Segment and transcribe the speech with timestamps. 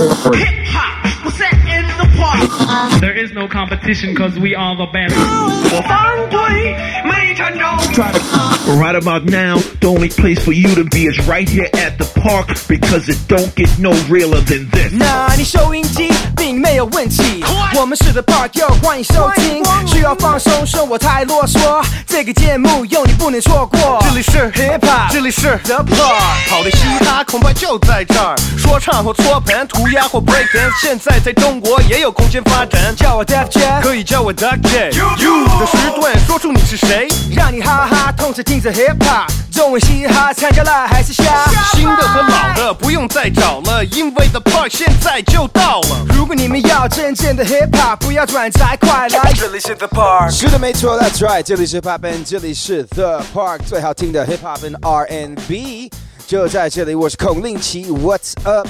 [0.00, 0.08] Hip
[0.72, 0.99] hop
[2.29, 3.01] in the park.
[3.01, 5.15] There is no competition because we are the best.
[5.15, 7.65] 我反对没成功。
[8.81, 12.05] Right about now, the only place for you to be is right here at the
[12.19, 14.91] park because it don't get no realer than this.
[14.91, 17.43] 那你收音机并没有问题，
[17.75, 19.63] 我们是 The Park，又欢迎收听。
[19.87, 23.99] 需要放松，说我太啰嗦，这个节目有你不能错过。
[24.01, 32.94] 这里是 Hip Hop，这里是 The Park，好的嘻哈恐怕就在这儿，说唱或搓盘、涂鸦或 break dance，现在在中国也有 空间发展。
[32.94, 34.90] 叫我 Def Jam，可以叫我 Duck J。
[34.92, 37.08] You 的时段，说出你是谁。
[37.34, 41.24] 让你哈哈同时听着 Hip Hop，中文嘻哈参加了还是瞎？
[41.72, 46.04] 新的和老的不用再找了，因为 The Park 现在就到了。
[46.14, 50.30] 如果你们要真正的 Hip Hop，不要转载，快来这里是 The Park。
[50.30, 55.90] 是的，没错，That's right，这里是 Pop and 这里是 The Park 最好听的 Hip Hop and R&B，
[56.26, 58.68] 就在这里，我是孔令奇，What's up？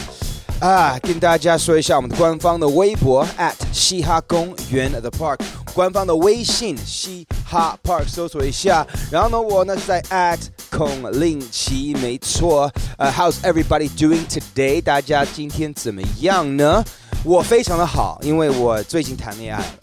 [0.61, 5.39] 啊，跟大家说一下我们的官方的微博 at 嘻哈公园 The Park，
[5.73, 8.87] 官方的微信嘻哈 Park 搜索一下。
[9.11, 10.39] 然后呢，我呢是在 at
[10.71, 12.71] 孔令奇，没错。
[12.99, 14.83] 呃，How's everybody doing today？
[14.83, 16.85] 大家今天怎么样呢？
[17.25, 19.75] 我非常的好，因为我最近谈恋爱了。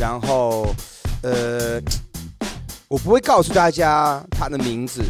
[0.00, 0.74] 然后，
[1.20, 1.78] 呃，
[2.88, 5.02] 我不会告诉大家他的名字，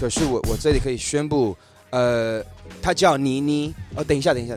[0.00, 1.54] 可是我我这里可以宣布，
[1.90, 2.42] 呃，
[2.84, 3.74] 他叫妮妮。
[3.96, 4.54] 哦，等一下，等一下，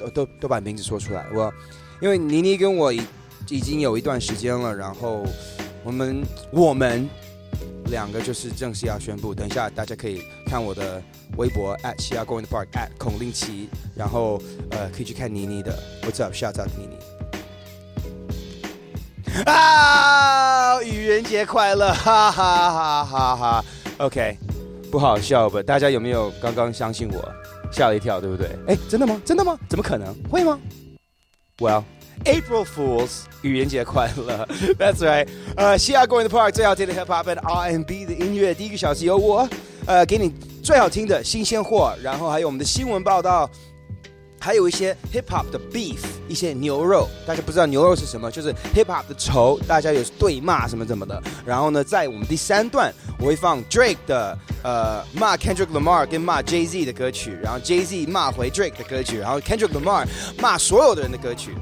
[0.00, 1.26] 都都都把名字说出来。
[1.34, 1.52] 我
[2.00, 3.02] 因为妮妮跟我已
[3.50, 5.22] 已经有一段时间了，然后
[5.84, 7.06] 我们我们
[7.90, 9.34] 两个就是正式要宣布。
[9.34, 11.02] 等一下，大家可以看我的
[11.36, 14.40] 微博 at 西亚公园的 park at 孔令奇，然后
[14.70, 15.78] 呃可以去看妮妮的。
[16.04, 16.96] What's up？Shout out 妮妮。
[19.44, 20.80] 啊！
[20.82, 21.92] 愚人节快乐！
[21.92, 23.64] 哈哈哈哈哈。
[23.98, 24.38] OK，
[24.96, 25.62] 不好笑吧？
[25.62, 27.32] 大家有没有刚刚相信我？
[27.70, 28.48] 吓了一跳，对不对？
[28.66, 29.20] 哎，真的吗？
[29.26, 29.58] 真的吗？
[29.68, 30.14] 怎么可能？
[30.30, 30.58] 会吗
[31.58, 31.84] ？Well。
[32.24, 34.48] April Fools，愚人节快乐
[34.78, 39.46] ！That's right，呃，西亚公园的 Park 最好听的 Hip Hop and R&B 的音乐，第一个小时有我，
[39.84, 43.48] 呃，给你最好听的新鲜货，然后还有我们的新闻报道，
[44.38, 45.98] 还有一些 hip hop 的 beef，
[46.28, 51.22] 一些牛肉，大家不知道牛肉是什么，就是 hip hop 的仇，大家有对骂什么什么的。
[51.44, 60.06] 然后呢，在我们第三段，我会放 Drake 的呃骂 Kendrick Lamar 跟骂 Jay Z 的歌曲，然后 Jay Z 骂回 Drake 的歌曲，然后 Kendrick Lamar
[60.40, 61.54] 骂所有的人的歌曲。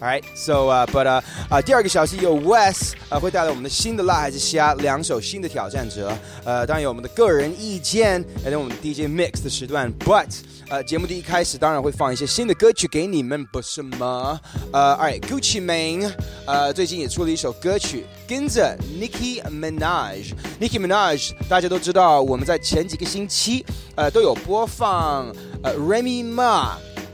[0.00, 6.12] Alright, so uh, but uh, 啊、第二个小时有 Wes 呃会带来我们的新的辣还是虾两首新的挑战者，
[6.44, 10.28] 呃，当然有我们的个人意见，还有我们 DJ Mix 的时段，But
[10.68, 14.38] 呃，节目的一开始当然会放一些新的歌曲给你们，不是吗？
[14.72, 16.12] 呃，Alright, Gucci Mane
[16.44, 25.32] 呃最近也出了一首歌曲，跟着 Nicki Minaj，Nicki Minaj 大家都知道，我们在前几个星期呃都有播放
[25.62, 26.72] 呃 Remy Ma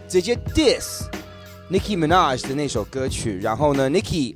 [0.08, 1.09] 直接 diss。
[1.70, 4.34] Nicki Minaj 的那首歌曲，然后呢，Nicki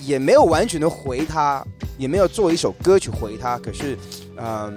[0.00, 1.64] 也没有完全的回他，
[1.98, 3.98] 也没有做一首歌曲回他，可是，
[4.36, 4.72] 嗯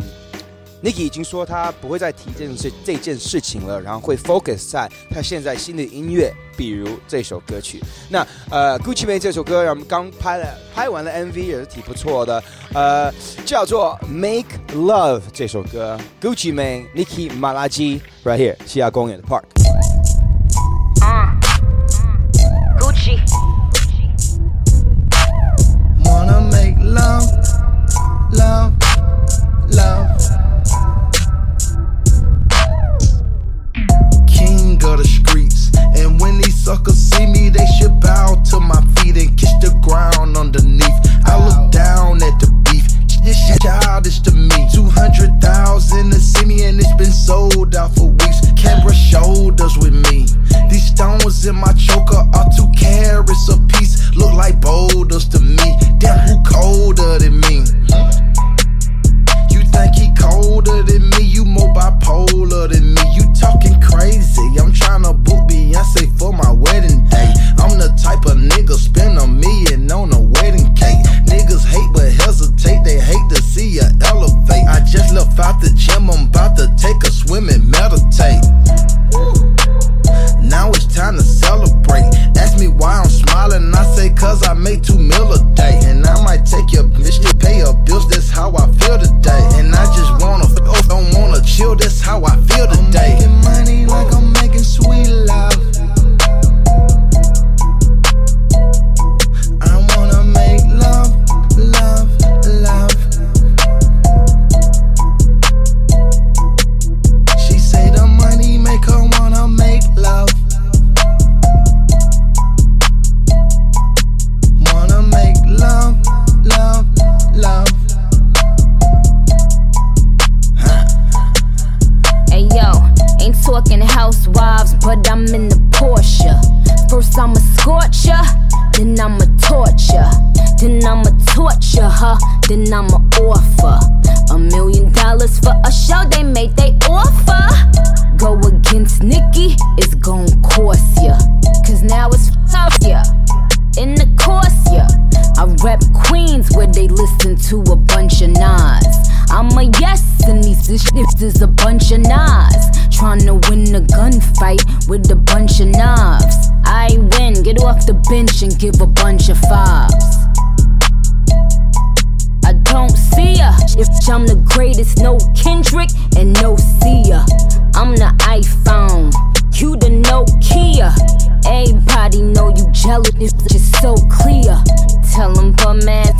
[0.83, 7.79] ，Nicki 已经说他不会再提这件事这件事情了，然后会 focus 在他现在新的音乐，比如这首歌曲。
[8.09, 12.43] 那呃，Gucci Mane 这首歌，我们刚拍了拍完了 MV 也是挺不错的，
[12.73, 13.13] 呃，
[13.45, 19.56] 叫做 Make Love 这首歌，Gucci Mane Nicki 马拉基 right here 西亚公园的 Park。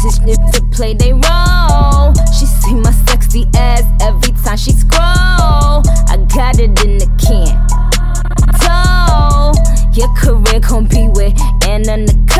[0.08, 2.14] Ass this to play they role.
[2.38, 5.84] She see my sexy ass every time she scroll.
[6.10, 7.56] I got it in the can.
[8.64, 9.52] So,
[9.94, 11.34] your career gon' be with
[11.68, 12.37] Anna Nicole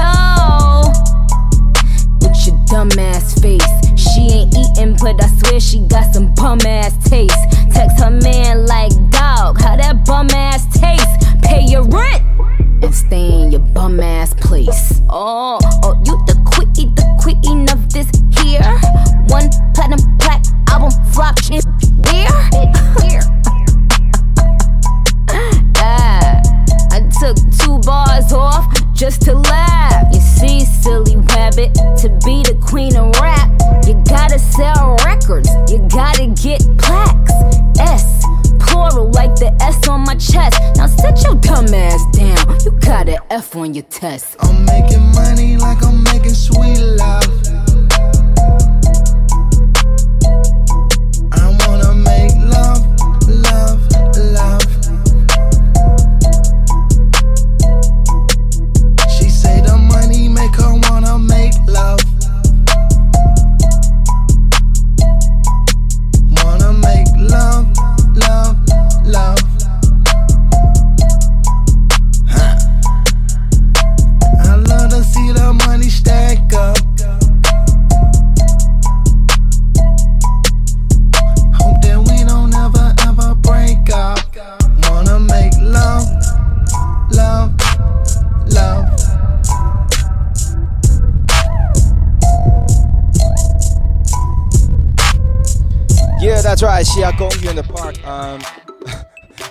[96.78, 97.96] 在西雅公园的 park。
[98.06, 98.40] 嗯，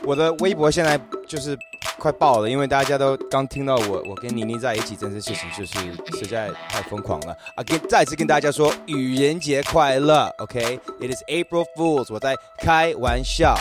[0.05, 0.97] 我的微博现在
[1.27, 1.59] 就是
[1.99, 5.77] 快爆了，因为大家都刚听到我我跟妮妮在一起这件事情，就是
[6.17, 7.65] 实在太疯狂了啊！
[7.65, 13.59] 跟再次跟大家说愚人节快乐，OK？It is April Fools，我在开玩笑。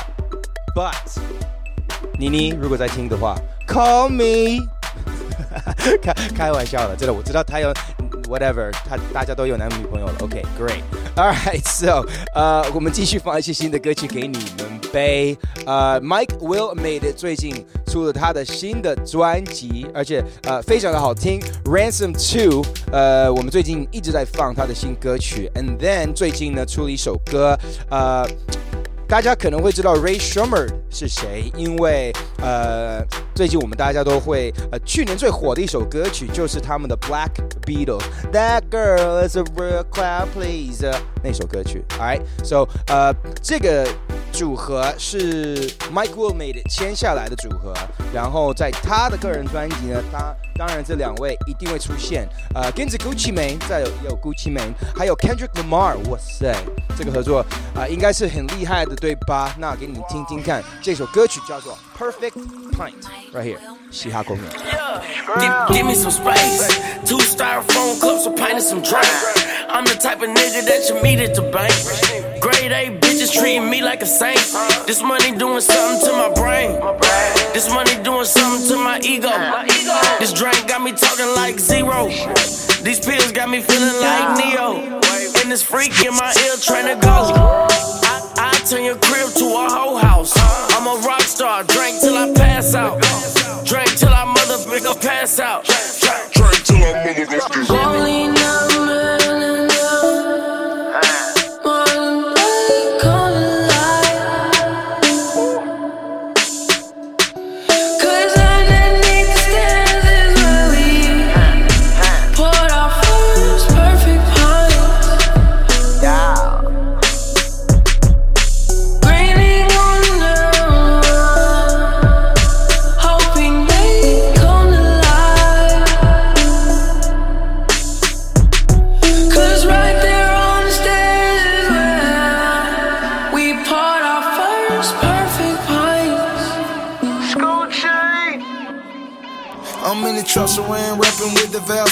[0.75, 1.19] But
[2.19, 3.35] 妮妮如果在听的话
[3.67, 4.63] ，Call me，
[6.03, 7.73] 开开玩笑的，真的我知道他有
[8.27, 10.81] whatever，他大家都有男女朋友了，OK，Great。
[11.15, 15.37] All right, so 呃，我们继续放一些新的歌曲给你们呗。
[15.65, 21.39] 呃，Mike Will Made 最近出了他的新的专辑，而且呃非常的好听。
[21.65, 27.57] Ransom Two，呃，我们最近一直在放他的新歌曲，and then 最近呢出了一首歌，
[27.89, 28.27] 呃。
[29.15, 33.01] 大家可能会知道 Ray Sherman 是谁，因为呃，
[33.33, 37.29] 最近我们大家都会呃，去年最火的一首歌曲就是他们的 Black
[37.65, 38.03] Beatles
[38.33, 40.85] That Girl is a Real Cloud Please
[41.23, 41.85] 那首歌曲。
[41.97, 43.87] Alright，so 呃，这个
[44.33, 47.73] 组合是 Mike Will Made 签下来的组合，
[48.13, 52.27] 然后在他的个人专辑呢，他当然这两位一定会出现。
[52.53, 56.53] 呃，跟着 Gucci Mane，再有有 Gucci Mane，还有 Kendrick Lamar，哇塞，
[56.97, 59.54] 这个合作啊、应该是很厉害的，对吧？
[59.58, 62.32] 那给你们听听看，这首歌曲叫做 Perfect
[62.72, 63.58] Pint，right here，
[63.90, 64.44] 嘻哈公园。
[65.36, 66.80] Give, give me some space.
[67.06, 69.06] Two styrofoam cups, a pint, and some drink.
[69.68, 71.72] I'm the type of nigga that you meet at the bank.
[72.40, 74.40] Grade A bitches treating me like a saint.
[74.86, 76.80] This money doing something to my brain.
[77.52, 79.30] This money doing something to my ego.
[80.18, 82.08] This drink got me talking like zero.
[82.82, 84.98] These pills got me feeling like Neo.
[85.40, 87.68] And this freak in my ear trying to go.
[88.65, 90.33] Turn your crib to a whole house.
[90.75, 92.99] I'm a rock star, drink till I pass out.
[93.63, 95.65] Drink till I motherfucker pass out.
[95.65, 98.44] Drink till I motherfucker Only number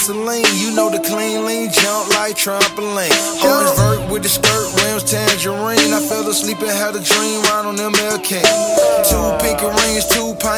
[0.03, 0.43] Vaseline.
[0.59, 3.07] You know the clean lean jump like trampoline.
[3.39, 5.93] Orange vert with the skirt, rims tangerine.
[5.95, 8.43] I fell asleep and had a dream right on MLK.
[9.07, 9.72] Two pink rings,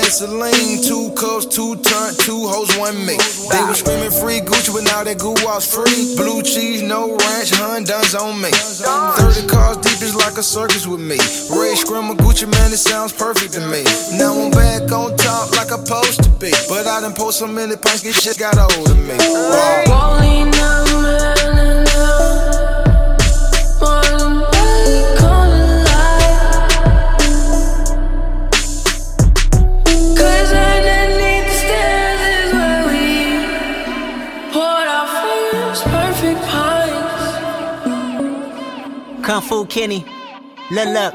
[0.06, 3.18] lean, two cups, two turn, two hoes, one me.
[3.50, 6.16] They were screaming free Gucci, but now that goo was free.
[6.16, 8.52] Blue cheese, no ranch, Honda's on me.
[8.52, 11.18] 30 cars deep is like a circus with me.
[11.50, 13.84] Red screamer Gucci, man, it sounds perfect to me.
[14.14, 16.54] Now I'm back on top like I'm supposed to be.
[16.70, 19.18] But I done post so many pints, get shit got hold of me.
[19.90, 20.85] Paulina
[39.36, 40.06] Kung Fu Kenny,
[40.72, 41.14] look, look.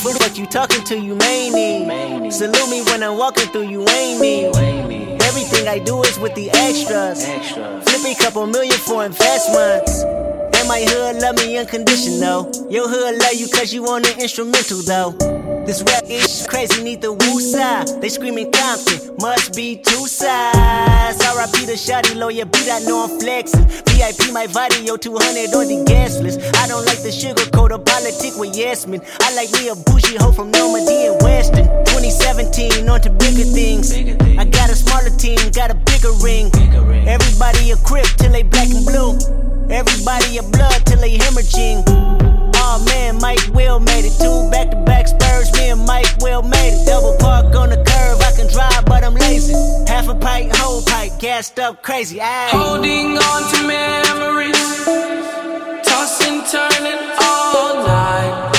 [0.00, 0.98] Who the fuck you talking to?
[0.98, 2.30] You many.
[2.30, 3.68] Salute me when I'm walking through.
[3.68, 4.46] You ain't me.
[5.20, 7.26] Everything I do is with the extras.
[7.26, 10.02] Flip a couple million for investments.
[10.66, 12.50] My hood love me unconditional.
[12.68, 15.14] Your hood love you cause you on the instrumental though.
[15.64, 17.86] This rap is crazy, need the woo side.
[18.02, 21.22] They screaming Compton, must be two sides.
[21.22, 23.62] RIP the shotty lawyer, beat, I know I'm flexing.
[23.86, 26.40] VIP my video 200 on the gas list.
[26.58, 29.00] I don't like the sugar coat or politic with yes men.
[29.22, 31.66] I like me a bougie hoe from Normandy and Weston.
[31.94, 33.94] 2017, on to bigger things.
[33.94, 36.50] I got a smaller team, got a bigger ring.
[37.06, 37.76] Everybody a
[38.18, 39.45] till they black and blue.
[39.70, 41.82] Everybody a blood till they hemorrhaging.
[42.56, 44.14] Oh man, Mike Will made it.
[44.20, 46.86] Two back to back Spurs, me and Mike Will made it.
[46.86, 49.54] Double park on the curve, I can drive, but I'm lazy.
[49.86, 52.18] Half a pipe, whole pipe, gassed up crazy.
[52.18, 52.50] Ayy.
[52.50, 54.84] Holding on to memories,
[55.84, 58.55] tossing, turning all night.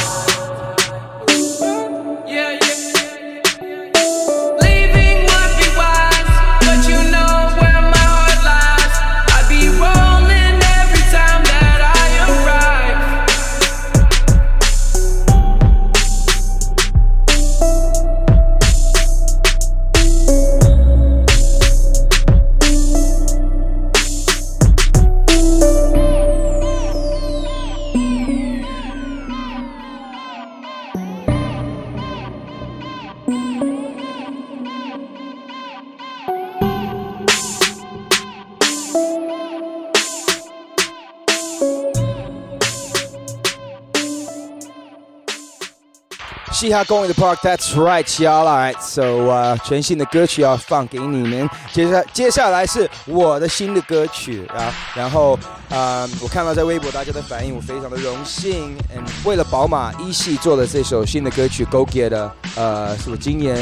[46.67, 51.49] 嘻哈 Going the Park》，That's RIGHT，Y'ALL LIKE so 呃，全新的歌曲要放给你们。
[51.71, 58.75] 接下接下来是我的新的歌曲啊，然后呃，我看到在微博大家的反应，我非常的荣幸。
[58.93, 62.09] 嗯，为了宝马一系做的这首新的歌曲《Go Get》，
[62.57, 63.57] 呃，是我今年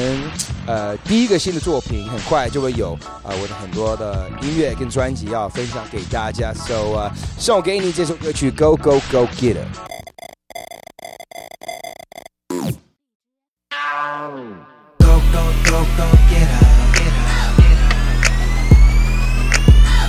[0.66, 6.52] 呃第一个新的作品，很快就会有啊、我的很多的音乐跟专辑要分享给大家。
[6.56, 9.58] So 啊，送给你这首歌曲《Go Go Go Get
[14.25, 14.25] Go,
[14.99, 16.65] go, go, go, get up,
[16.97, 18.01] get up, get up.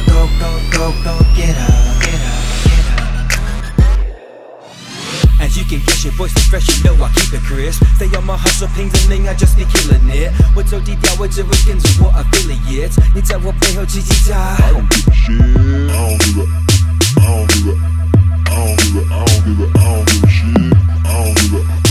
[0.07, 3.11] Go, go, go, go, get up, get up, get up.
[5.41, 7.83] As you can guess, your voice is fresh, you know I keep it crisp.
[7.97, 10.31] Stay on my hustle, 拼着命，I just be killing it。
[10.55, 12.97] 我走低调，我只会跟着我 affiliate。
[13.13, 14.55] 你在我背后叽叽喳。
[14.55, 15.35] I don't give a shit.
[15.91, 16.45] I don't give a.
[17.19, 17.75] I don't give a.
[18.47, 19.03] I don't give a.
[19.11, 19.67] I don't give a.
[19.75, 20.55] I don't give a shit.
[21.03, 21.84] I don't give a.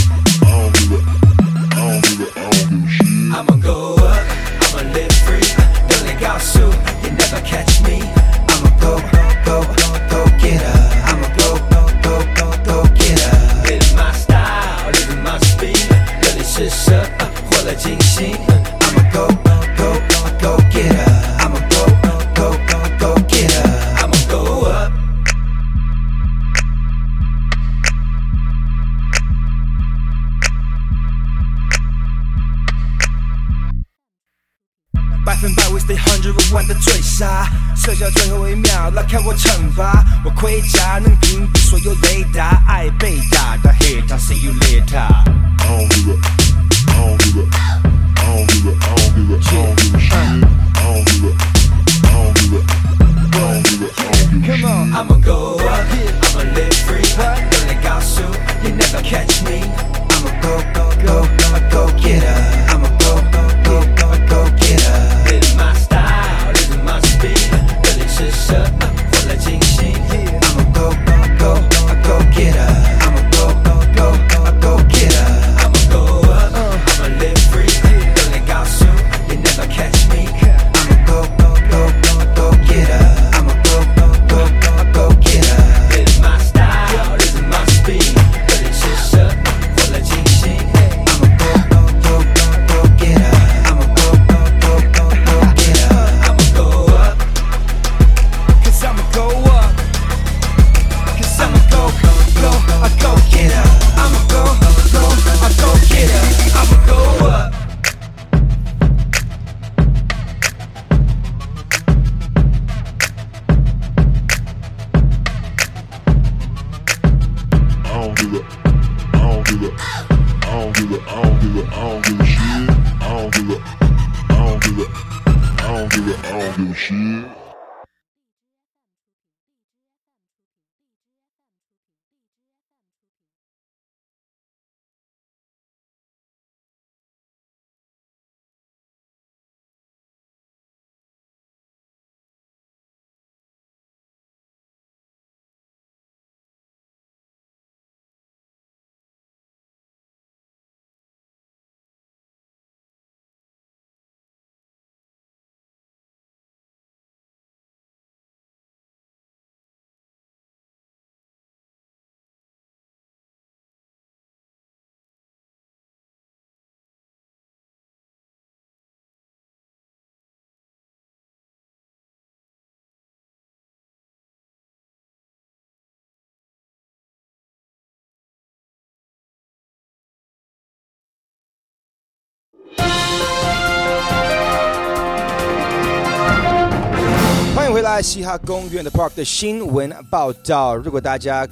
[187.55, 190.75] 欢迎回来，嘻哈公园的 Park 的新闻报道。
[190.75, 191.47] 如果大家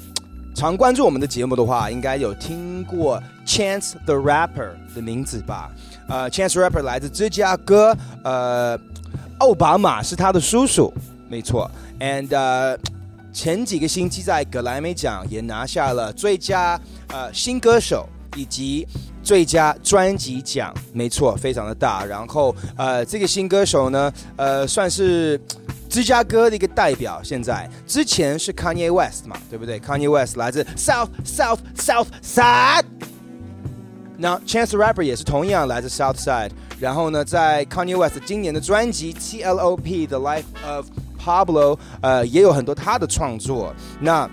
[0.56, 5.72] 常关注我们的节目的话，应该有听过 Chance the Rapper 的名字吧？
[6.08, 8.80] 呃，Chance the Rapper 来自芝加哥，呃，
[9.40, 10.94] 奥巴马是他的叔叔，
[11.30, 11.70] 没错。
[12.00, 12.78] And，
[13.32, 18.88] 前几个星期在格莱美奖也拿下了最佳呃新歌手以及
[19.24, 22.06] 最佳专辑奖，没错，非常的大。
[22.06, 25.40] 然后呃，这个新歌手呢，呃，算是。
[25.90, 32.84] 芝加哥的一个代表，现在之前是 Kanye West 嘛，对不对？Kanye West 来自 South South South Side，
[34.18, 36.50] 那 Chance the Rapper 也是同样来自 South Side。
[36.80, 40.08] 然后呢，在 Kanye West 今年的专辑 T.L.O.P.
[40.08, 40.88] The Life of
[41.24, 43.72] Pablo，呃，也有很多他的创作。
[44.00, 44.28] 那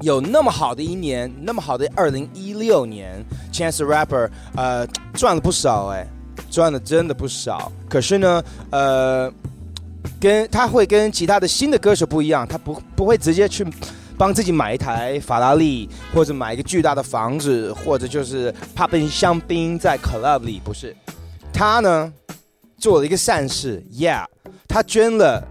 [0.00, 6.06] 有那么好的一年，那么好的二零一六年，Chance the Rapper 呃赚了不少哎，
[6.50, 7.70] 赚的真的不少。
[7.88, 9.32] 可是呢，呃。
[10.18, 13.66] 跟他会跟其他的新的歌手不一样，他不不会直接去
[14.16, 20.96] 帮自己买一台法拉利，或者买一个巨大的房子，或者就是 popping 香槟在 club 里，不是。
[21.52, 22.10] 他呢
[22.78, 24.24] 做了一个善事，Yeah，
[24.66, 25.46] 他捐了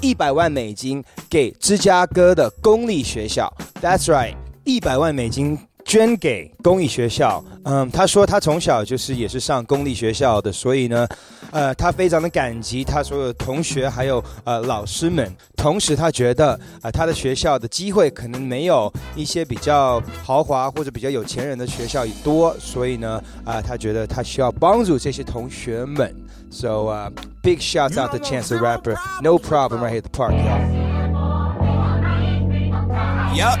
[0.00, 5.58] 一百万美金给芝加哥的公立学校，That's right，一百万美金。
[5.88, 7.40] 捐给公立学校。
[7.62, 11.06] 嗯，他说他从小就是也是上公立学校的，所以呢，
[11.52, 15.32] 呃，他非常的感激他所有的同学还有呃老师们。
[15.56, 26.12] 同时，他觉得啊，他的学校的机会可能没有一些比较豪华或者比较有钱人的学校多，所以呢，啊，他觉得他需要帮助这些同学们。
[26.50, 27.10] So, uh,
[27.42, 28.98] big shout out to Chance the Rapper.
[29.20, 30.86] No problem right here at the park, y'all.
[33.36, 33.58] Yup.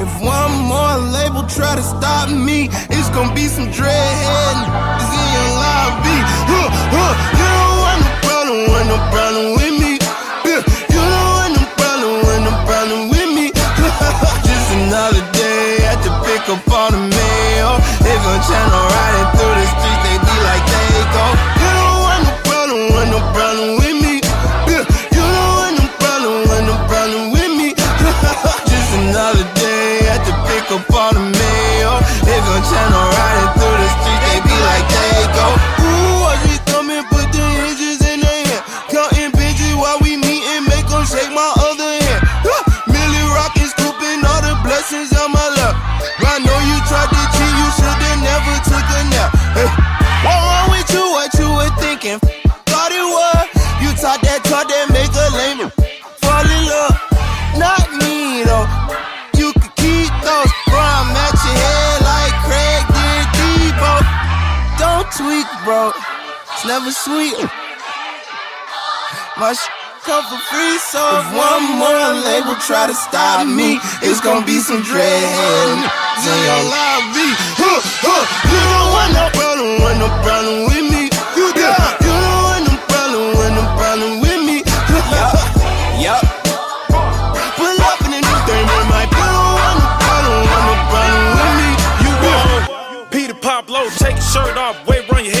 [0.00, 4.56] If one more label try to stop me, it's gonna be some dreadhead
[5.04, 6.18] niggas in your lobby.
[6.50, 9.92] Huh, huh, you don't want no problem, want no problem with me.
[10.44, 13.46] Yeah, you don't want no problem, want no problem with me.
[14.46, 15.43] Just another day
[16.40, 17.78] pick up all the mail.
[18.02, 21.24] They gon' channel riding through the streets, they be like they go.
[21.62, 24.14] You don't want no problem, want no problem with me.
[24.66, 24.82] Yeah,
[25.14, 27.68] you don't want no problem, want no problem with me.
[28.66, 32.02] Just another day at the pick up all the mail.
[32.26, 35.83] They gon' channel riding through the streets, they be like they go.
[66.74, 67.38] Never sweet.
[69.38, 69.70] My sh-
[70.02, 74.58] come for free, so if one more label try to stop me, it's gonna be
[74.58, 75.22] some dread
[76.26, 77.28] in your lobby.
[77.62, 78.22] Huh, huh.
[78.50, 81.02] You don't want no problem, want no problem with me.
[81.38, 81.70] You do.
[82.02, 84.56] You don't want no problem, want no problem with me.
[85.14, 85.38] yup,
[86.02, 86.22] yup.
[87.54, 88.84] Pull up in a new thing, man.
[88.90, 91.70] My you don't want no problem, want no problem with me.
[92.02, 93.06] You wrong.
[93.14, 95.33] Peter Pablo, take your shirt off, wave around your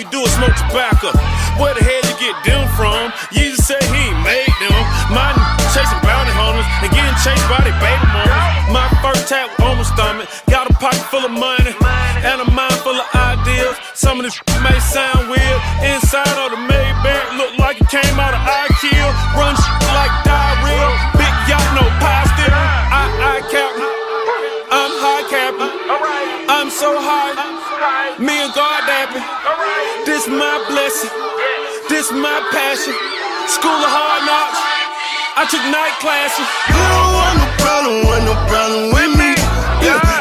[0.00, 1.12] you do is smoke tobacco.
[1.60, 3.12] Where the hell you get them from?
[3.36, 4.80] You just said he made them.
[5.12, 5.36] Mine
[5.76, 8.72] chasing bounty hunters and getting chased by their baby mamas.
[8.72, 10.24] My first tap on my stomach.
[10.48, 11.76] Got a pocket full of money
[12.24, 13.76] and a mind full of ideas.
[13.92, 15.60] Some of this may sound weird.
[15.84, 19.04] Inside of the Maybach look like it came out of IKEA.
[19.36, 19.52] Run
[19.92, 20.88] like diarrhea.
[21.20, 22.56] Big yacht, no pie still.
[22.56, 23.72] I, I cap.
[24.72, 25.72] I'm high capping.
[26.48, 27.36] I'm so high.
[28.16, 28.69] Me and God.
[30.20, 31.08] This my blessing.
[31.88, 32.92] This my passion.
[33.48, 34.60] School of hard knocks.
[35.34, 36.44] I took night classes.
[36.68, 39.32] You don't want no problem, want no problem with me.
[39.82, 40.19] Yeah.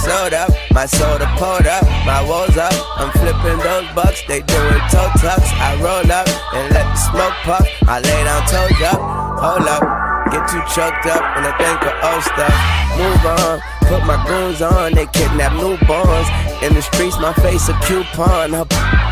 [0.00, 2.72] Sold up, my soda pulled up, my woes up.
[2.96, 5.50] I'm flipping those bucks, they doing toe tucks.
[5.60, 7.66] I roll up and let the smoke puff.
[7.86, 9.00] I lay down toes up,
[9.36, 9.84] hold up.
[10.32, 12.56] Get too choked up when I think of old stuff.
[12.96, 16.28] Move on, put my goons on, they kidnap newborns.
[16.62, 18.66] In the streets, my face a coupon, her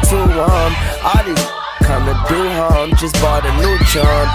[0.08, 0.72] too warm.
[1.04, 1.44] All these
[1.80, 4.28] to do harm, just bought a new charm.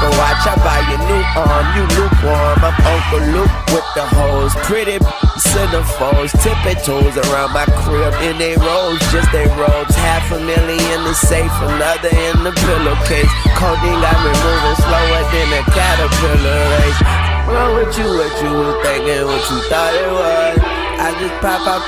[0.00, 2.58] Go watch, I buy your new arm, you lukewarm.
[2.64, 4.98] I'm Uncle Luke with the hose, pretty
[5.36, 9.94] centerfolds, tipping toes around my crib in they robes, just they robes.
[9.94, 13.30] Half a million in the safe, another in the pillowcase.
[13.56, 17.00] Codeine got me moving slower than a caterpillar race.
[17.48, 20.56] Wrong with you, what you was thinking, what you thought it was.
[21.00, 21.82] I just pop up,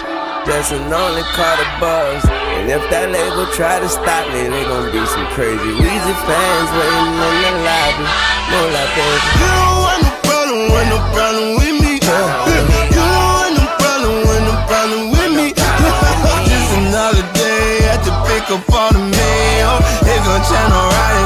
[0.46, 2.22] just and only caught a buzz.
[2.58, 6.70] And if that label try to stop me, they gon' be some crazy Weezy fans
[6.74, 8.06] waiting in the lobby.
[8.50, 9.18] No like baby.
[9.38, 11.92] You don't want no problem, want no problem with me.
[11.98, 15.46] You don't want no problem, want no problem with me.
[15.54, 19.72] Just another day at the pick up on the mail.
[20.02, 21.21] They gon' channel riding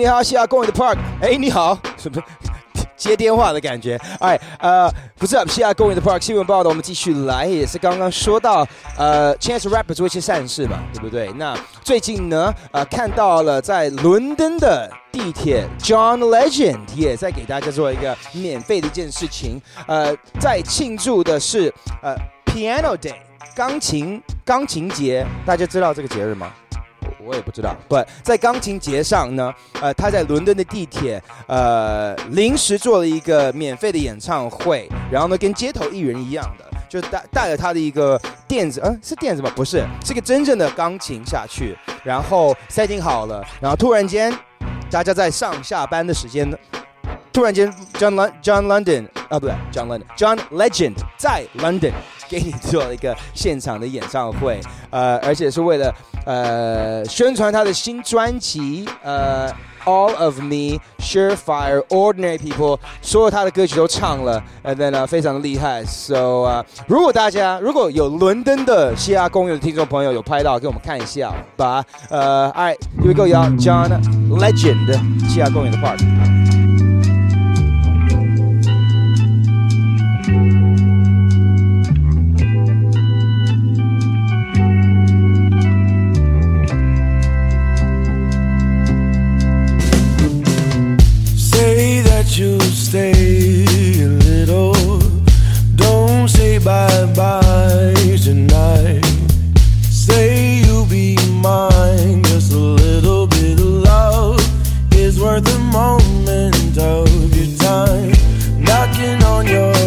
[0.00, 0.96] 你好，西雅公园的 Park。
[1.20, 2.22] 哎，你好，什么
[2.96, 4.00] 接电话的感觉？
[4.18, 11.30] 哎，呃，不是西雅公园的 Park 新闻报道，我们继续来，也是刚刚说到，呃，Chance Rap 做一些善事嘛，对不对？
[11.36, 21.70] 那最近呢，呃，看到了在伦敦的地铁，John Legend 也在给大家做一个免费的一件事情，呃，在庆祝的是
[22.02, 23.16] 呃 Piano Day
[23.54, 26.50] 钢琴钢琴节，大家知道这个节日吗？
[27.24, 39.52] 我也不知道，对在钢琴节上呢，呃，他在伦敦的地铁，呃，临时做了一个免费的演唱会，然后呢，跟街头艺人一样的，就带带了他的一个垫子，嗯、是垫子吗？
[39.54, 44.32] 不是，是个真正的钢琴下去，然后塞进好了，然后突然间，
[44.90, 46.56] 大家在上下班的时间呢。
[47.32, 51.92] 突然间，John Lon John London 啊，不对，John London John Legend 在 London
[52.28, 55.94] 给你做了一个现场的演唱会，呃，而且是为了
[56.26, 59.48] 呃宣传他的新专辑，呃
[59.84, 76.39] ，All of Me、Surefire、Ordinary People，所有他的歌曲都唱了，and then 呢、非常的厉害，so 啊、如果大家如果有伦敦的西雅公园的听众朋友有拍到，给我们看一下吧，呃，All right，here we go，y'all John Legend 西亚公园的 Park。
[105.72, 108.12] Moment of your time.
[108.62, 109.79] Knocking on your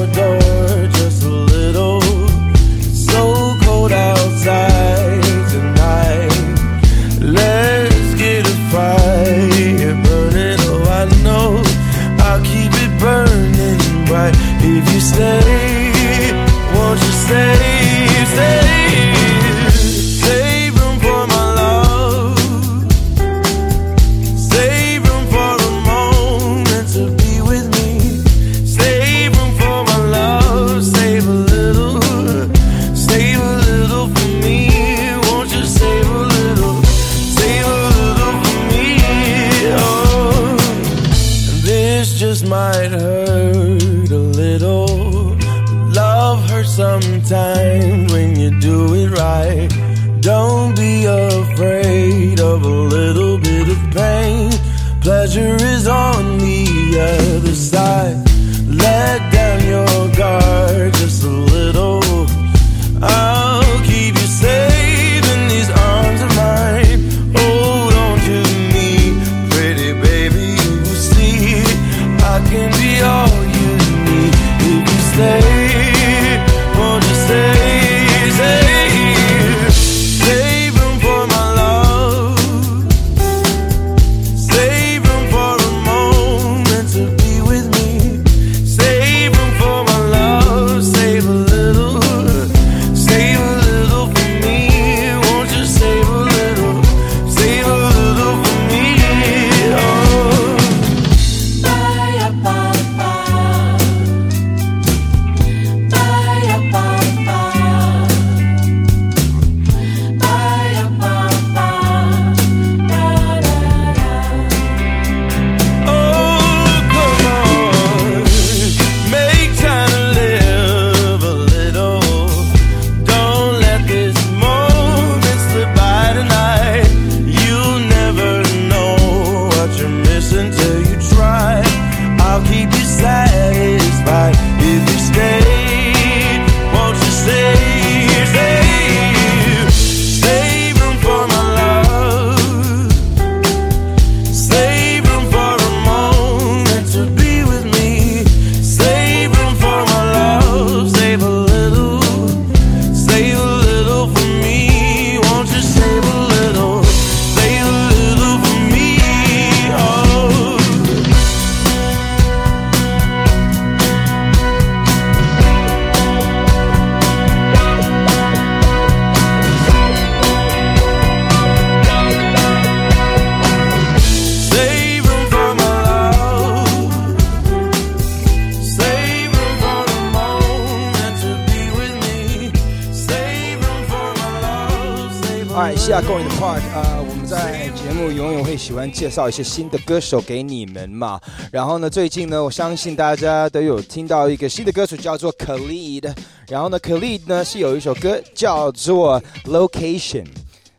[188.93, 191.19] 介绍一些新的歌手给你们嘛。
[191.51, 196.13] 然后呢，最近呢，我相信大家都有听到一个新的歌手叫做 Khalid。
[196.47, 200.27] 然后呢，Khalid 呢是有一首歌叫做 Location，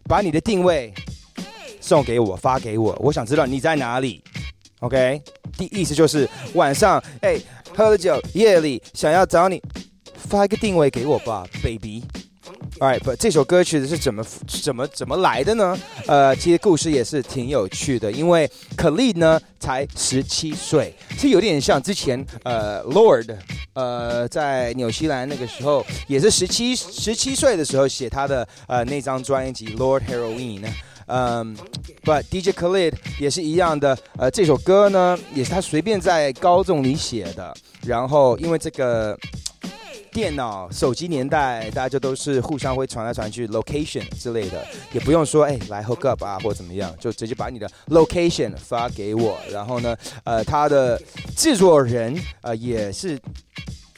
[0.05, 0.95] 把你的定位
[1.81, 4.23] 送给我，发给我，我想知道你在哪里。
[4.81, 5.21] OK，
[5.59, 7.39] 第意思就是晚上哎
[7.75, 9.61] 喝了酒，夜里想要找你，
[10.15, 12.03] 发一个定位给我吧，baby。
[13.19, 15.79] 这首歌曲是怎么怎么怎么来的呢？
[16.07, 23.37] 呃，其实故事也是挺有趣的，因为可丽呢才十七岁，是有点像之前呃 Lord，
[23.75, 30.65] 呃在纽西兰那个时候也是十七十七岁的时候写他的呃那张专辑 Lord Heroin。
[31.07, 31.57] 嗯
[32.03, 37.55] ，But DJ Khalid 也是一样的，呃，这首歌呢也是他随便在高中里写的，
[37.87, 39.19] 然后因为这个。
[40.15, 49.37] 电脑、手机年代，大家就都是互相会传来传去，location 之类的，也不用说哎来 hook up 啊或者怎么样，就直接把你的 location 发给我。
[49.51, 50.97] 然后呢，呃，他的
[51.37, 53.21] 制作人呃也是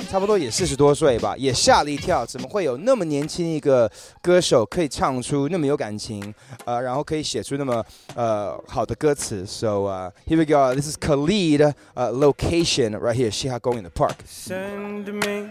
[0.09, 3.91] 差不多也四十多岁吧，也吓了一跳，怎么会有那么年轻一个
[4.23, 6.33] 歌手可以唱出那么有感情，
[6.65, 9.45] 呃，然后可以写出那么呃好的歌词。
[9.45, 10.75] So uh, here we go.
[10.75, 13.31] This is Khalid uh, location right here.
[13.31, 14.17] Chicago in the park.
[14.27, 15.51] Send me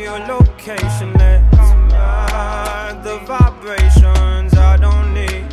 [0.00, 1.12] Your location.
[1.14, 1.56] Let's
[1.92, 4.54] ride the vibrations.
[4.54, 5.46] I don't need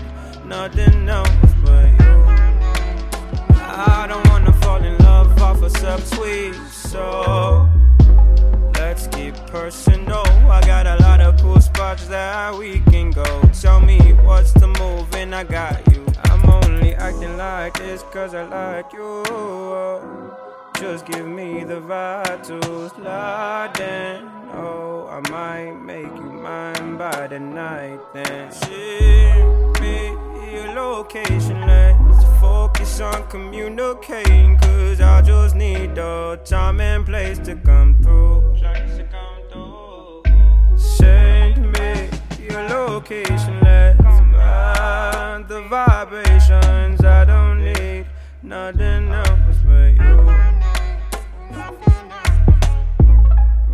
[0.45, 1.29] nothing else
[1.63, 2.15] but you.
[3.55, 7.69] I don't wanna fall in love off a subtweet, so
[8.75, 10.25] let's keep personal.
[10.49, 13.41] I got a lot of cool spots that we can go.
[13.61, 16.05] Tell me what's the move, and I got you.
[16.25, 20.48] I'm only acting like this cause I like you.
[20.79, 21.81] Just give me the
[22.95, 24.25] slide in.
[24.53, 28.49] Oh, I might make you mine by the night then.
[28.49, 30.15] Ship me
[30.53, 34.57] your location, let's focus on communicating.
[34.59, 38.55] Cause I just need the time and place to come through.
[40.77, 47.03] Send me your location, let's ride the vibrations.
[47.03, 48.05] I don't need
[48.41, 49.48] nothing else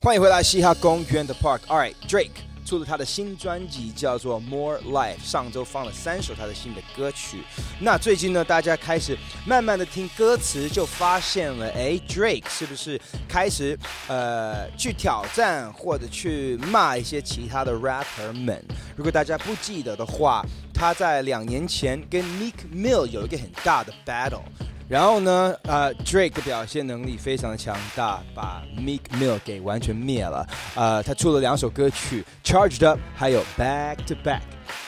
[0.00, 1.58] 欢迎回来嘻哈公园的 Park。
[1.66, 2.30] All right，Drake
[2.64, 7.42] 出了他的新专辑叫做《More Life》，上周放了三首他的新的歌曲。
[7.80, 12.98] 那最近呢，大家开始慢慢的听歌词，就发现了，哎，Drake 是不是
[13.28, 18.64] 开始呃去挑战或者去骂一些其他的 rapper 们？
[18.94, 24.44] 如果大家不记得的话，他在两年前跟 Meek Mill 有一个很大的 battle。
[24.88, 30.46] 然后呢，呃，Drake 的表现能力非常的强大，把 Meek Mill 给完全灭了。
[30.74, 34.40] 呃，他出了两首歌曲，Charged Up，还有 Back to Back。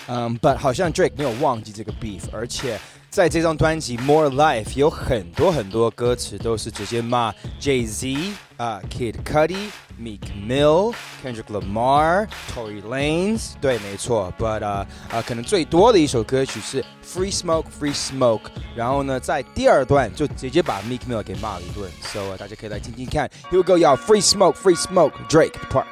[0.06, 2.80] 嗯，But 好像 Drake 没有忘记这个 beef，而且
[3.10, 13.53] 在这张专辑 More Life 有很多很多歌词都是直接骂 Jay Z 啊、Kid Cudi、Meek Mill、Kendrick Lamar、Tory Lanez。
[13.59, 14.33] 对，没错。
[14.39, 18.49] But 啊、啊，可能最多的一首歌曲是 Free Smoke Free Smoke。
[18.75, 21.89] 然后呢，在第二段就直接把 Meek Mill 给骂了一顿。
[22.01, 23.29] So 大家可以来听听看。
[23.51, 25.85] Here we go，要 Free Smoke Free Smoke Drake Park。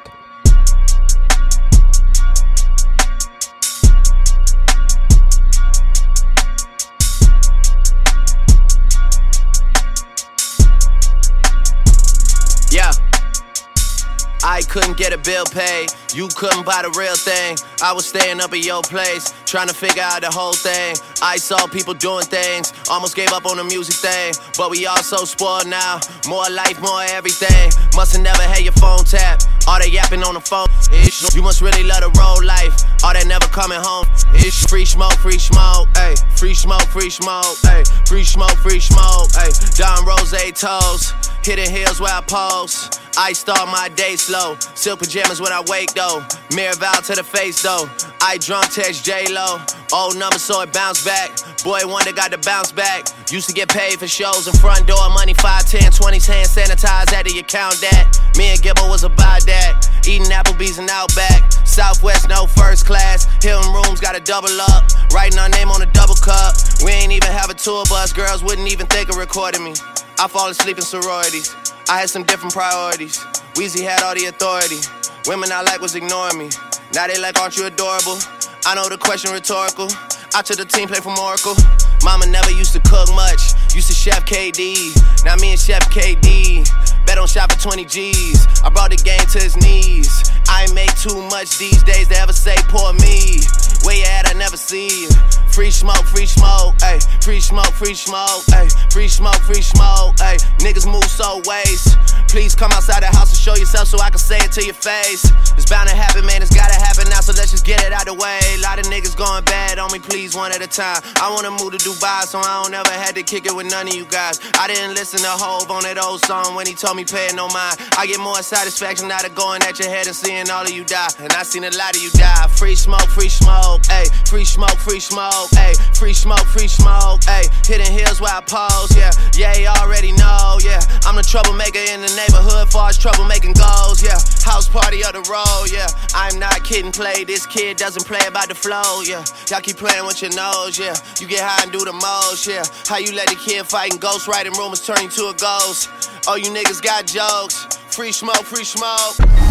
[14.43, 15.89] I couldn't get a bill paid.
[16.13, 17.57] You couldn't buy the real thing.
[17.83, 20.95] I was staying up at your place, trying to figure out the whole thing.
[21.21, 24.33] I saw people doing things, almost gave up on the music thing.
[24.57, 25.99] But we all so spoiled now.
[26.27, 27.71] More life, more everything.
[27.95, 29.41] Must've never had your phone tap.
[29.69, 30.65] All they yapping on the phone.
[30.91, 31.35] Ish.
[31.35, 32.73] You must really love the road life.
[33.03, 34.07] All that never coming home.
[34.33, 34.65] Ish.
[34.65, 35.87] Free smoke, free smoke.
[35.93, 36.17] Ayy.
[36.39, 37.53] Free smoke, free smoke.
[37.69, 37.85] Ayy.
[38.07, 39.29] Free smoke, free smoke.
[39.37, 39.53] Ayy.
[39.77, 41.13] Don Rose toes.
[41.45, 42.89] Hidden Hills where I pose.
[43.15, 44.57] I start my day slow.
[44.73, 46.25] Silk pajamas when I wake though.
[46.55, 47.89] Mirror vow to the face though.
[48.21, 49.61] I drunk text J Lo.
[49.93, 51.29] Old number so it bounce back.
[51.63, 53.05] Boy wonder got to bounce back.
[53.29, 55.09] Used to get paid for shows in front door.
[55.09, 57.11] Money 5, 10, 20s hand sanitized.
[57.11, 58.19] Had to account that.
[58.37, 59.58] Me and Gibbo was about that.
[60.07, 61.51] Eating Applebee's and Outback.
[61.65, 63.27] Southwest no first class.
[63.43, 64.83] Hilton rooms got to double up.
[65.13, 66.55] Writing our name on a double cup.
[66.83, 68.13] We ain't even have a tour bus.
[68.13, 69.73] Girls wouldn't even think of recording me.
[70.17, 71.55] I fall asleep in sororities.
[71.87, 73.17] I had some different priorities.
[73.55, 74.79] Weezy had all the authority.
[75.27, 76.49] Women I like was ignoring me.
[76.93, 78.17] Now they like, aren't you adorable?
[78.65, 79.87] I know the question rhetorical.
[80.35, 81.55] I took the team play from Oracle.
[82.03, 83.53] Mama never used to cook much.
[83.73, 85.23] Used to chef KD.
[85.23, 86.67] Now me and chef KD.
[87.05, 88.47] Bet on shop for 20 G's.
[88.63, 90.31] I brought the game to his knees.
[90.47, 93.39] I make too much these days to ever say poor me.
[93.83, 94.29] Where you at?
[94.29, 95.09] I never see you.
[95.51, 97.01] Free smoke, free smoke, ayy.
[97.23, 98.69] Free smoke, free smoke, ayy.
[98.93, 100.39] Free smoke, free smoke, ayy.
[100.59, 101.97] Niggas move so waste.
[102.29, 104.75] Please come outside the house and show yourself so I can say it to your
[104.77, 105.25] face.
[105.57, 106.41] It's bound to happen, man.
[106.41, 108.39] It's gotta happen now, so let's just get it out the way.
[108.53, 111.01] A lot of niggas going bad on me, please, one at a time.
[111.17, 113.87] I wanna move to Dubai, so I don't ever had to kick it with none
[113.87, 114.39] of you guys.
[114.59, 117.35] I didn't listen to Hove on that old song when he told me pay it
[117.35, 117.77] no mind.
[117.97, 120.83] I get more satisfaction out of going at your head and seeing all of you
[120.83, 121.09] die.
[121.17, 122.47] And I seen a lot of you die.
[122.55, 124.09] Free smoke, free smoke, ayy.
[124.27, 125.75] Free smoke, free smoke, ayy.
[125.97, 127.49] Free smoke, free smoke, ayy.
[127.65, 129.11] Hidden Hills where I pose, yeah.
[129.35, 130.81] Yeah, you already know, yeah.
[131.05, 134.17] I'm the troublemaker in the neighborhood, far as troublemaking goes, yeah.
[134.43, 135.87] House party of the road, yeah.
[136.13, 137.23] I'm not kidding, play.
[137.23, 139.23] This kid doesn't play about the flow, yeah.
[139.49, 140.95] Y'all keep playing with your nose, yeah.
[141.19, 142.63] You get high and do the most, yeah.
[142.87, 145.89] How you let the kid fight and ghost writing rumors turn you to a ghost?
[146.27, 147.65] Oh, you niggas got jokes.
[147.89, 149.48] Free smoke, free smoke.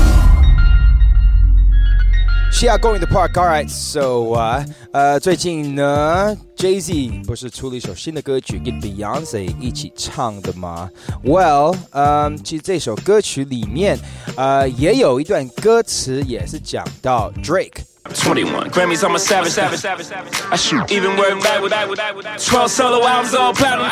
[2.51, 10.89] 西亚 Going the Park。Alright, so 啊、呃，最近呢，Jay Z 不是出了一首新的歌曲，跟 Beyonce 一起唱的吗？
[11.23, 13.99] Well，嗯，其实这首歌曲里面，
[14.35, 17.83] 呃，也有一段歌词也是讲到 Drake。
[18.13, 20.33] 21 Grammys, I'm a savage, savage, savage, savage.
[20.51, 23.89] I shoot, even work back with 12 solo albums all platinum.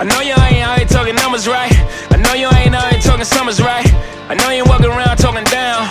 [0.00, 1.70] I know you ain't out here talking numbers right.
[2.10, 3.86] I know you ain't out here talking summers right.
[4.30, 5.86] I know you ain't walking around talking down.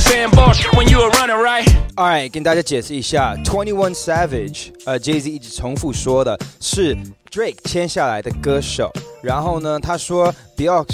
[0.00, 1.66] Saying bullshit when you a runner, right?
[1.94, 6.96] Alright，跟大家解释一下，Twenty One Savage，呃，Jay Z 一直重复说的是
[7.30, 8.90] Drake 签下来的歌手。
[9.22, 10.84] 然后呢，他说不要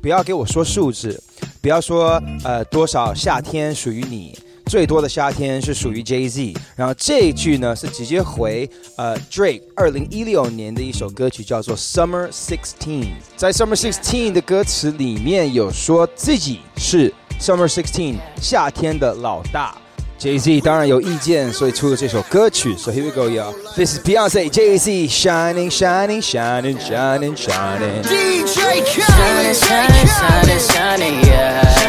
[0.00, 1.22] 不要给我说数字，
[1.60, 4.36] 不要说呃多少夏天属于你。
[4.66, 19.75] 最多的夏天是属于 Jay Z，然后这一句呢是直接回呃 Drake 二零一六年的一首歌曲叫做 Summer Sixteen，在 Summer Sixteen 的歌词里面有说自己是 Summer Sixteen 夏天的老大。
[20.19, 22.75] Jay Z 当然有意见，所以出了这首歌曲。
[22.75, 23.53] So here we go, y'all.
[23.77, 28.03] This is Beyonce, Jay Z, shining, shining, shining, shining, shining.
[28.03, 31.82] DJ Shining, shining, shining, shining, yeah.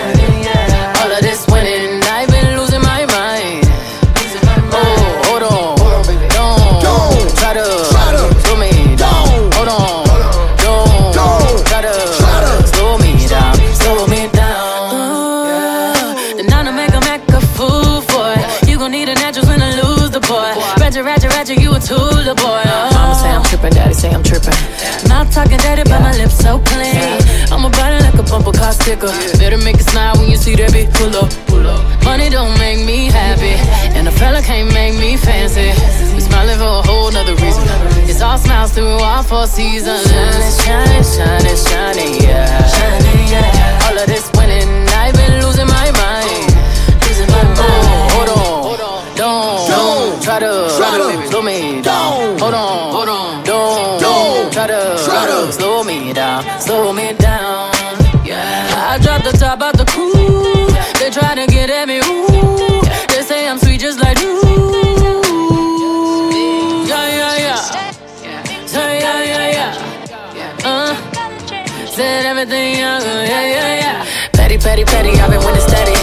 [26.17, 27.19] Lips so clean.
[27.51, 29.11] I'm about it like a bumper car sticker.
[29.37, 31.29] Better make it smile when you see that bitch pull up.
[32.03, 33.57] Money don't make me happy,
[33.97, 35.73] and a fella can't make me fancy.
[36.13, 37.63] We smiling for a whole nother reason.
[38.07, 40.05] It's all smiles through all four seasons.
[40.05, 42.67] Shining, shining, shining, shining, yeah.
[42.67, 43.85] Shining, yeah.
[43.87, 46.53] All of this winning, I've been losing my mind.
[47.07, 48.11] Losing my mind.
[48.13, 51.34] Hold on, don't, don't try to, Try to
[56.59, 57.71] slow me down.
[58.25, 60.15] Yeah, I dropped the top out the coupe.
[60.99, 62.81] They try to get at me, ooh.
[63.11, 64.33] They say I'm sweet just like you.
[66.87, 68.65] Yeah, yeah, yeah.
[68.65, 70.69] Say yeah, yeah, yeah.
[70.69, 70.95] Uh,
[71.87, 74.05] said everything, yeah, yeah, yeah, yeah.
[74.33, 75.97] Petty, petty, petty, I've been winning steady.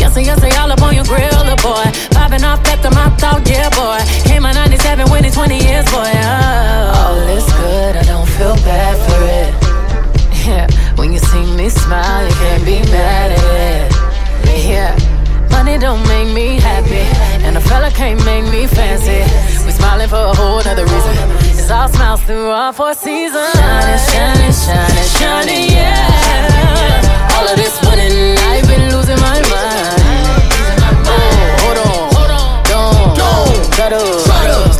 [0.00, 1.84] Yes, and yes, they all up on your grill, boy.
[2.12, 3.98] Popping off at the mouth out, yeah, boy.
[4.28, 6.04] Came out 97, winning 20 years, boy.
[6.04, 6.43] Oh,
[15.84, 17.04] don't make me happy,
[17.44, 19.20] and a fella can't make me fancy.
[19.66, 21.14] We smiling for a whole nother reason.
[21.60, 23.52] It's all smiles through all four seasons.
[23.52, 27.36] Shining, shining, shining, shining, yeah.
[27.36, 30.00] All of this winning, I've been losing my mind.
[31.04, 31.78] Oh, hold
[32.32, 34.73] on, don't, try to, slow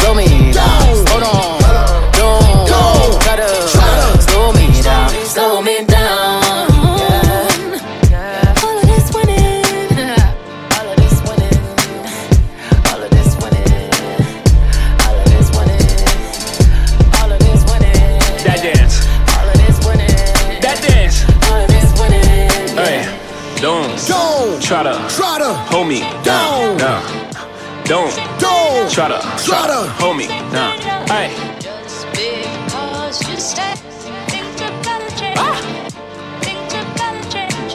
[29.07, 30.79] Don't try to, try to hold me down.
[31.09, 31.29] Hey,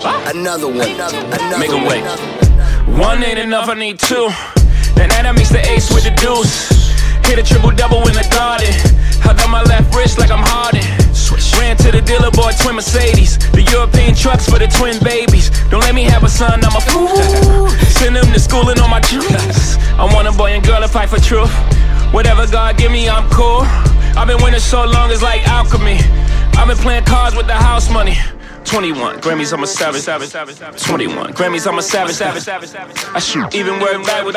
[0.02, 0.32] ah.
[0.34, 0.90] Another one.
[0.90, 1.88] Another make 'em one.
[1.88, 2.04] wait.
[2.98, 4.30] One ain't enough, I need two.
[4.98, 6.70] And that makes the ace with the deuce.
[7.28, 8.74] Hit a triple double in the garden.
[9.22, 10.82] I got my left wrist like I'm Harden.
[11.60, 13.38] Ran to the dealer, bought twin Mercedes.
[13.52, 15.50] The European trucks for the twin babies.
[15.70, 17.70] Don't let me have a son, I'm a fool.
[18.00, 19.78] Send them to school and on my juice.
[19.98, 21.52] I want a boy and girl to fight for truth.
[22.14, 23.62] Whatever God give me, I'm cool.
[24.18, 26.00] I've been winning so long, it's like alchemy.
[26.58, 28.18] I've been playing cards with the house money.
[28.66, 30.06] 21 Grammys, I'm a savage.
[30.84, 32.22] 21 Grammys, I'm a savage.
[32.22, 34.36] I shoot even word back with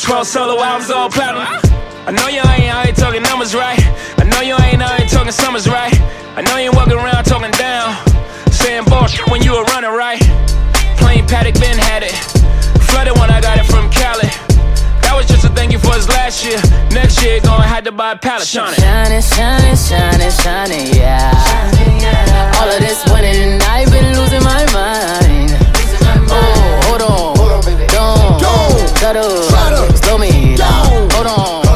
[0.00, 1.91] 12 solo albums, all platinum.
[2.04, 3.78] I know you ain't out here talking numbers right.
[4.18, 5.94] I know you ain't out here talking summers right.
[6.34, 7.94] I know you ain't walking around talking down.
[8.50, 10.18] Saying bullshit when you were running right.
[10.98, 12.14] Plain Patek Ben had it.
[12.90, 14.26] Flooded when I got it from Cali.
[15.06, 16.58] That was just a thank you for his last year.
[16.90, 18.48] Next year, gonna have to buy a pallet.
[18.48, 18.74] Shining.
[18.80, 21.30] Shining, shining, shining, shining, yeah.
[22.58, 25.54] All of this winning, I've been losing my mind.
[26.34, 27.36] Oh, hold on,
[27.94, 28.40] don't,
[28.98, 31.10] try to, slow me down.
[31.12, 31.71] Hold on,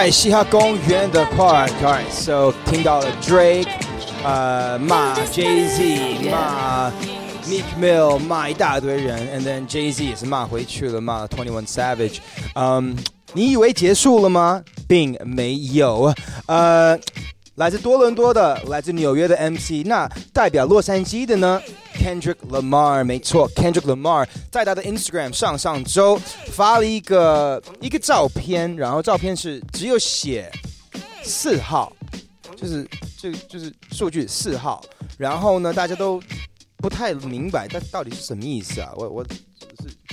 [0.00, 3.68] Alright，嘻哈公园的 part，alright，so 听到了 Drake，
[4.24, 6.90] 呃，骂 Jay Z，骂
[7.46, 12.18] Meek Mill，骂一大堆人，and then Jay Z 也是骂回去了，骂了 Twenty One Savage。
[12.54, 12.96] 嗯，
[13.34, 14.62] 你以为结束了吗？
[14.88, 16.12] 并没有。
[16.46, 16.98] 呃，
[17.61, 21.61] 来自多伦多的，来自纽约的 MC，那代表洛杉矶的呢
[21.93, 30.51] ？Kendrick Lamar，没错，Kendrick Lamar 在他的 Instagram 上上周发了一个一个照片，然后照片是只有写
[31.21, 31.95] 四号，
[32.57, 32.83] 就是
[33.15, 34.83] 这就是数据四号，
[35.15, 36.19] 然后呢，大家都
[36.77, 38.91] 不太明白，但到底是什么意思啊？
[38.95, 39.35] 我我是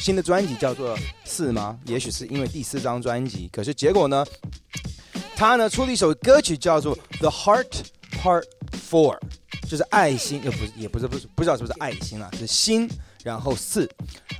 [0.03, 0.95] 新的专辑叫做
[1.25, 1.79] 四吗？
[1.87, 4.23] 也许是因为第四张专辑，可是结果呢，
[5.39, 7.67] 他呢出了一首歌曲叫做《The Heart
[8.21, 8.43] Part
[8.91, 9.17] Four》，
[9.71, 12.91] 就是爱心，又不是也不是不是不知道是不是爱心啦，是心，
[13.23, 13.89] 然后四。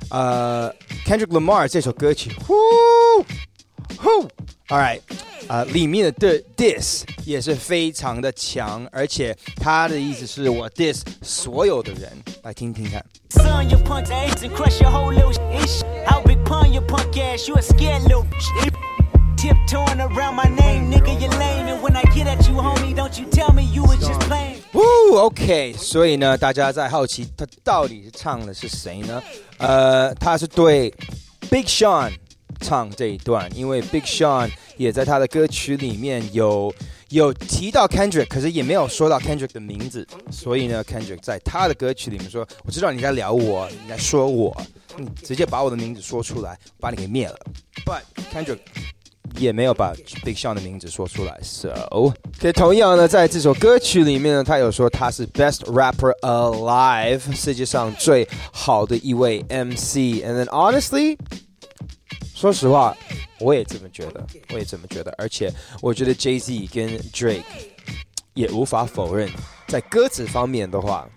[0.09, 0.69] 呃
[1.05, 2.53] ，Kendrick Lamar 这首歌曲，呼
[3.95, 4.27] 呼
[4.67, 4.99] ，All right，
[5.47, 12.11] 啊、里面的的 diss 也是非常的强，而且他的意思是我 diss 所有的人，
[12.43, 13.01] 来听听看。
[19.39, 21.67] Tiptoeing around my name, nigga, you lame.
[21.67, 24.57] And when I get at you, homie, don't you tell me you was just playing.
[24.73, 24.81] 哦
[25.27, 29.23] ，OK，所以呢，大家在好奇他到底是唱的是谁呢？
[29.57, 30.93] 呃，他是对
[31.49, 32.11] Big Sean
[32.59, 36.73] 唱这一段，因为 Big Sean 也在他的歌曲里面有
[37.07, 44.61] 有提到 Kendrick，可是也没有说到 Kendrick 的名字，所以呢，Kendrick 在他的歌曲里面说：“我知道你在聊我，你在说我，
[44.97, 47.39] 你直接把我的名字说出来，把你给灭了。”
[47.85, 48.01] But
[48.33, 48.59] Kendrick
[49.37, 51.37] 也没有把 Big Sean 的名字说出来。
[51.41, 60.23] So，这同样呢，在这首歌曲里面呢，他有说他是 Best Rapper Alive，世界上最好的一位 MC。
[60.23, 61.17] And then honestly，
[62.35, 62.95] 说实话，
[63.39, 65.13] 我也这么觉得，我也这么觉得。
[65.17, 67.43] 而且我觉得 Jay Z 跟 Drake
[68.33, 69.29] 也无法否认，
[69.67, 71.07] 在歌词方面的话。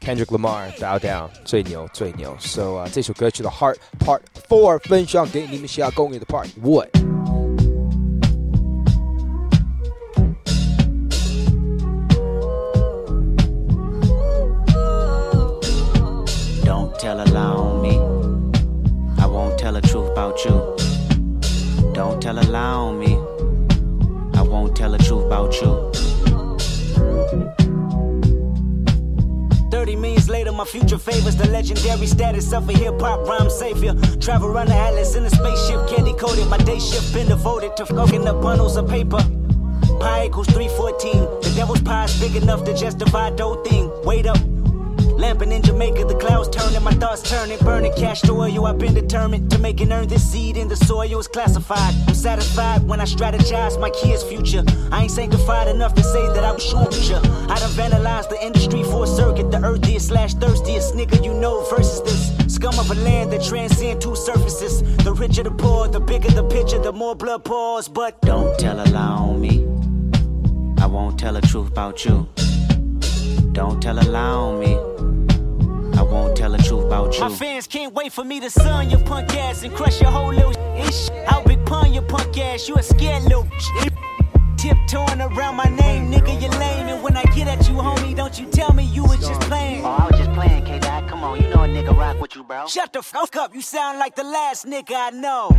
[0.00, 7.07] Kendrick Lamar Bow Down 最牛最牛，So 啊、uh,，这首歌曲的 Heart Part Four 分享给你们，嘻哈公园的 Part One。
[32.98, 33.94] Hip hop rhyme savior.
[34.20, 36.48] Travel around the atlas in a spaceship, candy coated.
[36.48, 39.18] My day shift been devoted to fucking up bundles of paper.
[40.00, 41.40] Pi equals 314.
[41.42, 43.90] The devil's pie is big enough to justify dough thing.
[44.04, 44.38] Wait up.
[45.18, 48.66] Lamping in Jamaica, the clouds turning, my thoughts turning, burning cash to oil.
[48.66, 51.18] I've been determined to make and earn this seed in the soil.
[51.18, 51.92] It's classified.
[52.06, 54.62] I'm satisfied when I strategize my kids' future.
[54.92, 57.18] I ain't sanctified enough to say that I was shoot ya.
[57.48, 61.64] I done vandalized the industry for a circuit, the earthiest slash thirstiest nigga you know
[61.64, 64.82] versus this scum of a land that transcend two surfaces.
[65.04, 67.86] The richer the poor, the bigger the picture, the more blood pours.
[67.86, 69.64] But don't tell a lie on me.
[70.82, 72.28] I won't tell the truth about you.
[73.52, 74.74] Don't tell a lie on me.
[76.00, 77.20] I won't tell the truth about you.
[77.20, 80.34] My fans can't wait for me to sun your punk ass and crush your whole
[80.34, 81.10] little ish.
[81.28, 83.92] I'll be pun your punk ass, you a scared little shit.
[84.56, 86.88] Tiptoeing around my name, nigga, you lame.
[86.88, 89.84] And when I get at you, homie, don't you tell me you was just playing.
[89.84, 91.06] Oh, I was just playing, K Dot.
[91.08, 92.66] Come on, you know a nigga rock with bro.
[92.66, 95.50] Shut the fuck up, you sound like the last nigga I know.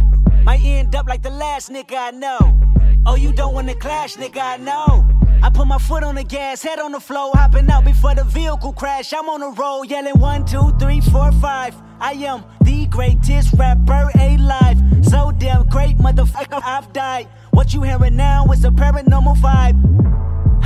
[0.44, 2.60] Might end up like the last nigga I know.
[3.06, 5.08] Oh, you don't wanna clash, nigga, I know.
[5.42, 8.24] I put my foot on the gas, head on the floor, hopping out before the
[8.26, 9.14] vehicle crash.
[9.14, 11.76] I'm on the road, yelling one, two, three, four, five.
[12.02, 14.78] I am the greatest rapper alive.
[15.04, 17.28] So damn great, motherfucker, I've died.
[17.52, 20.09] What you hearing now is a paranormal vibe.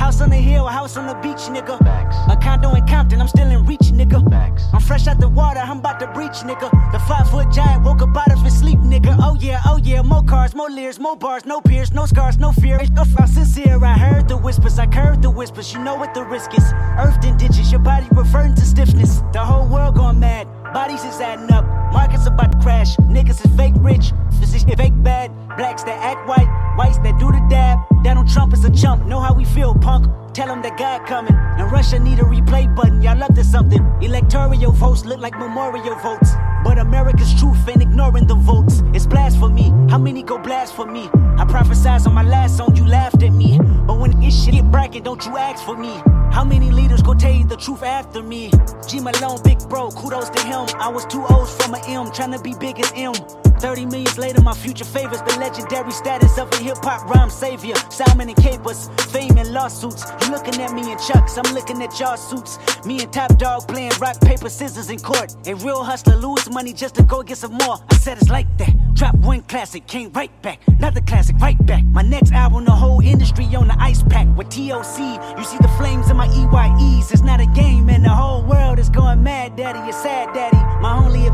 [0.04, 1.80] House on the hill, house on the beach, nigga.
[2.30, 4.20] A condo in Compton, I'm still in reach, nigga.
[4.74, 6.68] I'm fresh out the water, I'm about to breach, nigga.
[6.92, 9.16] The five foot giant woke up out of his sleep, nigga.
[9.18, 12.52] Oh yeah, oh yeah, more cars, more leers, more bars, no peers, no scars, no
[12.52, 12.78] fear.
[12.98, 15.72] I'm sincere, I heard the whispers, I heard the whispers.
[15.72, 16.70] You know what the risk is.
[16.98, 19.22] Earthed in ditches, your body reverting to stiffness.
[19.32, 21.64] The whole world going mad, bodies is adding up.
[21.94, 25.30] Markets about to crash, niggas is fake rich, this is fake bad.
[25.56, 27.78] Blacks that act white, whites that do the dab.
[28.02, 30.06] Donald Trump is a chump, know how we feel, punk.
[30.34, 31.32] Tell him that God coming.
[31.32, 33.80] And Russia need a replay button, y'all up to something.
[34.02, 36.32] Electoral votes look like memorial votes.
[36.64, 38.82] But America's truth ain't ignoring the votes.
[38.92, 39.70] It's blasphemy.
[39.88, 41.08] How many go blasphemy?
[41.38, 43.60] I prophesied on my last song, you laughed at me.
[43.86, 46.02] But when this shit bracket, don't you ask for me.
[46.32, 48.50] How many leaders go tell you the truth after me?
[48.88, 50.66] G Malone, big bro, kudos to him.
[50.80, 53.14] I was two O's from a M, trying to be big as M.
[53.60, 57.74] 30 millions later, my future favors the legendary status of a hip hop rhyme savior.
[57.88, 60.04] Simon and Capers, fame and lawsuits.
[60.24, 62.58] You looking at me in chucks, I'm looking at y'all suits.
[62.86, 65.36] Me and Top Dawg playing rock, paper, scissors in court.
[65.46, 67.78] A real hustler lose money just to go get some more.
[67.90, 68.72] I said it's like that.
[68.94, 70.60] Drop one classic, came right back.
[70.66, 71.84] Another classic, right back.
[71.84, 74.26] My next album, the whole industry on the ice pack.
[74.34, 77.12] With TOC, you see the flames in my EYEs.
[77.12, 79.80] It's not a game, and the whole world is going mad, daddy.
[79.80, 80.63] You're sad, daddy.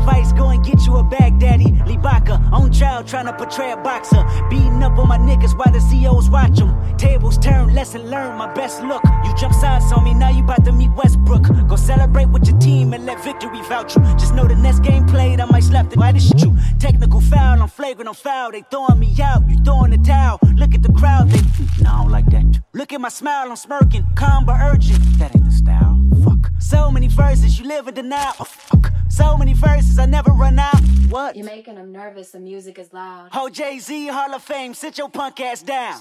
[0.01, 1.65] Advice, go and get you a bag, daddy.
[1.85, 4.23] Libaka, on trial, trying to portray a boxer.
[4.49, 6.73] Beating up on my niggas while the CEOs watch them.
[6.97, 9.03] Tables turn, lesson learned, my best look.
[9.23, 11.43] You jump sides on me, now you about to meet Westbrook.
[11.67, 14.01] Go celebrate with your team and let victory vouch you.
[14.17, 16.49] Just know the next game played, I might slap the why this shit.
[16.79, 18.51] Technical foul, I'm flagrant, I'm foul.
[18.51, 20.39] They throwing me out, you throwing the towel.
[20.55, 21.41] Look at the crowd, they
[21.83, 22.61] no, I don't like that.
[22.73, 24.99] Look at my smile, I'm smirking, calm but urgent.
[25.19, 26.01] That ain't the style.
[26.23, 26.51] Fuck.
[26.59, 28.33] So many verses, you live in denial.
[28.39, 28.91] Oh, fuck.
[29.09, 30.79] So many verses, I never run out.
[31.09, 31.35] What?
[31.35, 32.31] You're making them nervous.
[32.31, 33.29] The music is loud.
[33.33, 35.99] Oh, Jay Z, Hall of Fame, sit your punk ass down.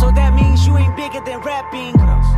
[0.00, 1.92] So that means you ain't bigger than rapping.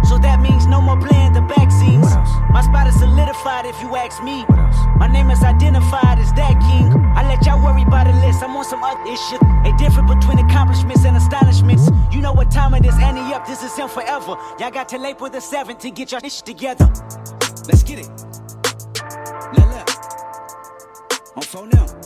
[0.09, 2.11] So that means no more playing the back scenes.
[2.51, 4.45] My spot is solidified if you ask me.
[4.97, 6.91] My name is identified as that king.
[7.15, 8.43] I let y'all worry about the list.
[8.43, 9.41] I'm on some other shit.
[9.43, 11.91] A difference between accomplishments and astonishments.
[12.11, 13.47] You know what time it is, Annie up.
[13.47, 14.37] This is him forever.
[14.59, 16.87] Y'all got till April the 7th to get your shit together.
[17.69, 18.11] Let's get it.
[21.51, 22.00] So now.